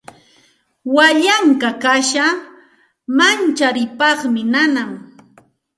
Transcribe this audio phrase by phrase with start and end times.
[0.95, 2.25] Wallankuy kasha
[3.17, 4.91] mancharipaqmi nanan.